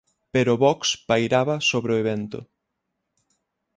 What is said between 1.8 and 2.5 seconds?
o evento.